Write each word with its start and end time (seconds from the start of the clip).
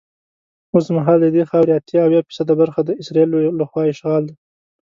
اوسمهال 0.75 1.17
ددې 1.25 1.43
خاورې 1.49 1.71
اته 1.77 1.95
اویا 2.05 2.21
فیصده 2.27 2.53
برخه 2.61 2.79
د 2.83 2.89
اسرائیلو 3.01 3.55
له 3.59 3.65
خوا 3.69 3.83
اشغال 3.93 4.23
ده. 4.29 4.35